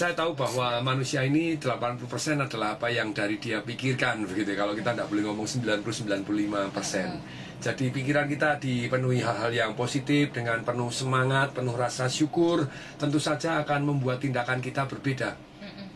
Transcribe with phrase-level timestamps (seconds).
[0.00, 2.08] Saya tahu bahwa manusia ini 80%
[2.40, 4.56] adalah apa yang dari dia pikirkan begitu.
[4.56, 4.64] ya.
[4.64, 7.60] Kalau kita tidak boleh ngomong 90-95%.
[7.60, 12.64] Jadi pikiran kita dipenuhi hal-hal yang positif dengan penuh semangat, penuh rasa syukur,
[12.96, 15.36] tentu saja akan membuat tindakan kita berbeda.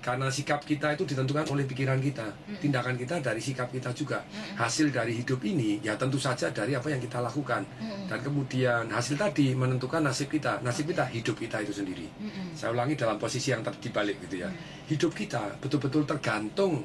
[0.05, 2.29] Karena sikap kita itu ditentukan oleh pikiran kita,
[2.61, 4.21] tindakan kita dari sikap kita juga.
[4.61, 7.65] Hasil dari hidup ini ya tentu saja dari apa yang kita lakukan.
[8.05, 10.61] Dan kemudian hasil tadi menentukan nasib kita.
[10.61, 12.05] Nasib kita hidup kita itu sendiri.
[12.53, 14.53] Saya ulangi dalam posisi yang ter- dibalik gitu ya.
[14.93, 16.85] Hidup kita betul-betul tergantung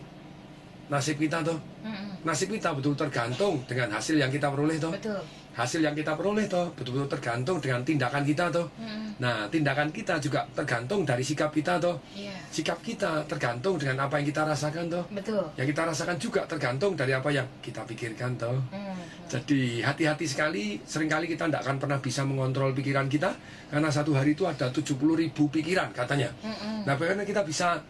[0.88, 1.59] nasib kita tuh.
[2.23, 4.95] Nasib kita betul tergantung dengan hasil yang kita peroleh tuh.
[4.95, 5.20] Betul.
[5.59, 8.72] Hasil yang kita peroleh tuh betul-betul tergantung dengan tindakan kita tuh.
[9.20, 12.00] Nah, tindakan kita juga tergantung dari sikap kita tuh.
[12.16, 12.31] Iya.
[12.48, 15.03] Sikap kita tergantung dengan apa yang kita rasakan tuh.
[15.12, 15.44] Betul.
[15.59, 18.55] Yang kita rasakan juga tergantung dari apa yang kita pikirkan tuh.
[18.72, 18.95] Hmm.
[19.27, 23.36] Jadi hati-hati sekali, sering kali kita tidak akan pernah bisa mengontrol pikiran kita
[23.67, 26.31] karena satu hari itu ada 70 ribu pikiran katanya.
[26.88, 27.84] Nah, bagaimana kita bisa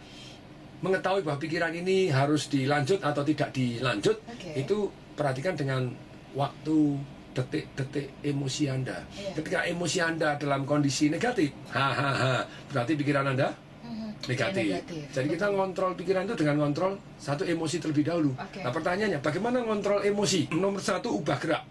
[0.81, 4.17] mengetahui bahwa pikiran ini harus dilanjut atau tidak dilanjut?
[4.25, 4.57] Oke.
[4.57, 5.93] Itu perhatikan dengan
[6.33, 6.97] waktu
[7.31, 9.05] detik-detik emosi Anda.
[9.13, 9.31] Iya.
[9.37, 14.09] Ketika emosi Anda dalam kondisi negatif, hahaha, berarti pikiran Anda Mhm.
[14.27, 14.65] negatif.
[14.69, 15.03] Negatif.
[15.13, 18.31] Jadi kita ngontrol pikiran itu dengan ngontrol satu emosi terlebih dahulu.
[18.35, 18.59] Oke.
[18.61, 20.49] Nah pertanyaannya, bagaimana ngontrol emosi?
[20.51, 21.63] Nomor satu, ubah gerak.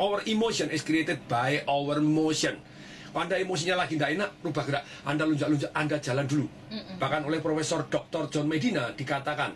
[0.00, 2.58] our emotion is created by our motion.
[3.12, 4.82] Anda emosinya lagi tidak enak, rubah gerak.
[5.04, 6.46] Anda lunjak-lunjak, Anda jalan dulu.
[6.96, 8.32] Bahkan oleh Profesor Dr.
[8.32, 9.52] John Medina dikatakan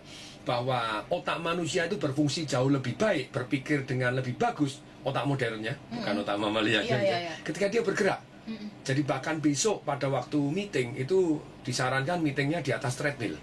[0.47, 4.85] bahwa otak manusia itu berfungsi jauh lebih baik, berpikir dengan lebih bagus.
[5.07, 6.83] Otak modernnya, bukan otak mamalia.
[6.83, 7.33] Iya, iya, iya.
[7.47, 8.21] Ketika dia bergerak.
[8.87, 13.35] Jadi bahkan besok pada waktu meeting itu disarankan meetingnya di atas treadmill.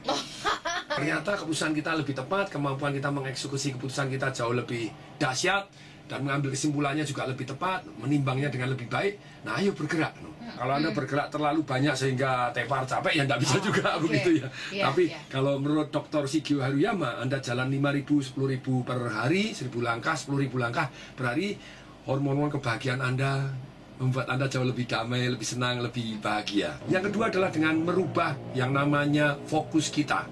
[0.93, 4.87] Ternyata keputusan kita lebih tepat, kemampuan kita mengeksekusi keputusan kita jauh lebih
[5.19, 5.67] dahsyat
[6.03, 9.45] dan mengambil kesimpulannya juga lebih tepat, menimbangnya dengan lebih baik.
[9.47, 10.11] Nah, ayo bergerak.
[10.43, 14.01] Kalau Anda bergerak terlalu banyak sehingga tepar capek ya tidak bisa Oh, juga oke.
[14.05, 14.47] begitu ya.
[14.69, 15.19] Iya, Tapi iya.
[15.31, 16.27] kalau menurut Dr.
[16.27, 21.55] Shigio Haruyama, Anda jalan 5.000, 10.000 per hari, 1.000 langkah, 10.000 langkah per hari,
[22.03, 23.47] hormon-hormon kebahagiaan Anda
[23.95, 26.75] membuat Anda jauh lebih damai, lebih senang, lebih bahagia.
[26.91, 30.27] Yang kedua adalah dengan merubah yang namanya fokus kita.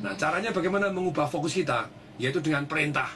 [0.00, 1.84] Nah, caranya bagaimana mengubah fokus kita?
[2.16, 3.12] Yaitu dengan perintah.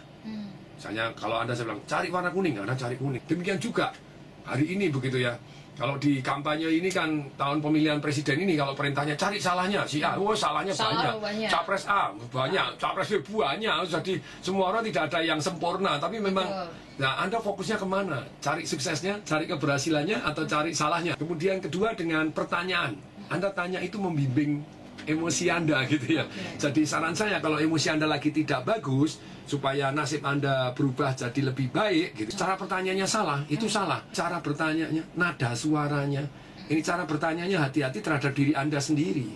[0.77, 3.23] Misalnya kalau Anda saya bilang, cari warna kuning, Anda cari kuning.
[3.27, 3.95] Demikian juga
[4.45, 5.35] hari ini begitu ya.
[5.75, 10.15] Kalau di kampanye ini kan tahun pemilihan presiden ini kalau perintahnya cari salahnya si A,
[10.15, 11.19] oh salahnya Salah banyak.
[11.19, 11.51] banyak.
[11.51, 13.83] Capres A banyak, capres B banyak.
[13.91, 16.83] Jadi semua orang tidak ada yang sempurna, tapi memang Betul.
[16.95, 18.23] Nah, Anda fokusnya ke mana?
[18.39, 21.19] Cari suksesnya, cari keberhasilannya, atau cari salahnya?
[21.19, 22.95] Kemudian kedua dengan pertanyaan.
[23.27, 24.62] Anda tanya itu membimbing
[25.03, 26.25] emosi Anda gitu ya.
[26.56, 31.69] Jadi saran saya kalau emosi Anda lagi tidak bagus, supaya nasib Anda berubah jadi lebih
[31.75, 32.31] baik gitu.
[32.34, 34.00] Cara pertanyaannya salah, itu salah.
[34.15, 36.25] Cara bertanyanya, nada suaranya.
[36.65, 39.28] Ini cara bertanyanya hati-hati terhadap diri Anda sendiri.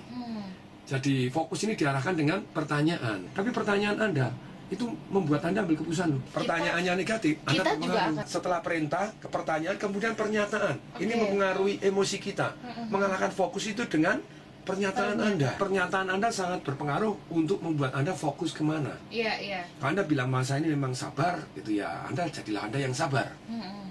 [0.89, 3.29] Jadi fokus ini diarahkan dengan pertanyaan.
[3.37, 4.33] Tapi pertanyaan Anda
[4.73, 6.17] itu membuat Anda ambil keputusan.
[6.17, 6.23] loh.
[6.33, 10.77] Pertanyaannya negatif, Anda kita juga akan- Setelah perintah, ke pertanyaan, kemudian pernyataan.
[10.97, 11.21] Ini Oke.
[11.21, 12.57] mempengaruhi emosi kita.
[12.89, 14.21] Mengalahkan fokus itu dengan
[14.69, 15.51] pernyataan Anda.
[15.57, 18.93] Pernyataan Anda sangat berpengaruh untuk membuat Anda fokus ke mana.
[19.09, 19.61] Iya, iya.
[19.81, 22.05] Kalau Anda bilang masa ini memang sabar, gitu ya.
[22.05, 23.33] Anda jadilah Anda yang sabar.
[23.49, 23.89] Mm-mm.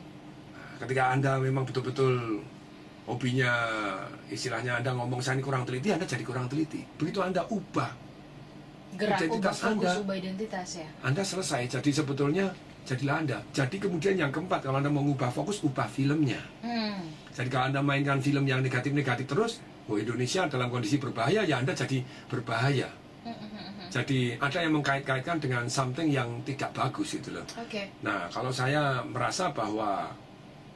[0.78, 2.46] Ketika Anda memang betul-betul
[3.10, 3.50] hobinya
[4.30, 6.86] istilahnya Anda ngomong saya ini kurang teliti, Anda jadi kurang teliti.
[7.02, 8.06] Begitu Anda ubah,
[8.96, 9.92] Gerak ubah Identitas fokus, Anda.
[10.06, 10.88] ubah identitas ya.
[11.04, 11.62] Anda selesai.
[11.68, 12.54] Jadi sebetulnya
[12.88, 13.38] jadilah Anda.
[13.52, 16.40] Jadi kemudian yang keempat, kalau Anda mau mengubah fokus, ubah filmnya.
[16.64, 17.12] Hmm.
[17.36, 19.60] Jadi kalau Anda mainkan film yang negatif-negatif terus,
[19.92, 22.00] oh Indonesia dalam kondisi berbahaya, ya Anda jadi
[22.32, 22.88] berbahaya.
[23.88, 27.44] Jadi ada yang mengkait-kaitkan dengan something yang tidak bagus itu loh.
[27.56, 27.88] Oke.
[28.04, 30.12] Nah, kalau saya merasa bahwa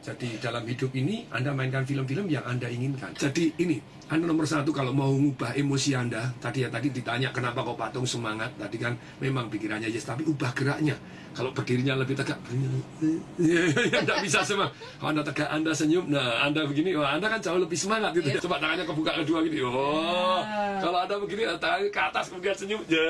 [0.02, 3.14] jadi dalam hidup ini Anda mainkan film-film yang Anda inginkan.
[3.14, 3.78] Jadi ini,
[4.10, 8.10] Anda nomor satu kalau mau mengubah emosi Anda, tadi ya tadi ditanya kenapa kok patung
[8.10, 10.98] semangat, tadi kan memang pikirannya yes, tapi ubah geraknya.
[11.38, 12.36] Kalau berdirinya lebih tegak,
[14.04, 14.74] tidak bisa semangat.
[14.98, 18.26] Kalau Anda tegak, Anda senyum, nah Anda begini, wah Anda kan jauh lebih semangat gitu.
[18.26, 18.42] ya.
[18.42, 20.42] Coba tangannya kebuka kedua gini, oh.
[20.82, 23.06] Kalau Anda begini, tangan ke atas kemudian senyum, ya,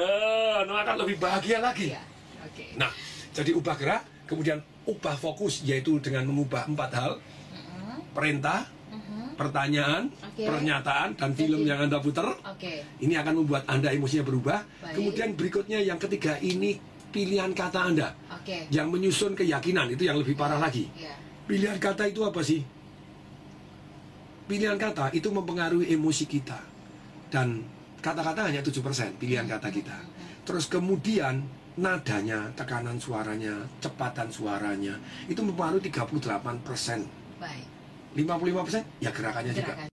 [0.67, 1.95] Anda akan lebih bahagia lagi.
[1.95, 2.03] Iya.
[2.45, 2.75] Oke.
[2.75, 2.91] Nah,
[3.31, 7.11] jadi ubah gerak, kemudian ubah fokus, yaitu dengan mengubah empat hal.
[8.11, 8.67] Perintah,
[9.39, 10.45] pertanyaan, Oke.
[10.45, 12.37] pernyataan, dan film Jadi- yang Anda putar.
[12.45, 12.83] Oke.
[13.01, 14.59] Ini akan membuat Anda emosinya berubah.
[14.61, 14.93] Baik.
[14.99, 16.77] Kemudian berikutnya yang ketiga, ini
[17.09, 18.13] pilihan kata Anda.
[18.29, 18.67] Oke.
[18.69, 20.91] Yang menyusun keyakinan, itu yang lebih parah lagi.
[20.93, 21.15] Iya.
[21.47, 22.61] Pilihan kata itu apa sih?
[24.45, 26.59] Pilihan kata itu mempengaruhi emosi kita.
[27.31, 27.63] Dan
[28.03, 29.95] kata-kata hanya 7% pilihan kata kita.
[30.43, 31.47] Terus kemudian
[31.79, 34.95] nadanya, tekanan suaranya, cepatan suaranya
[35.31, 37.07] itu mempengaruhi 38%.
[37.39, 37.65] Baik.
[38.11, 39.71] 55% ya gerakannya juga.
[39.71, 39.89] Gerakan.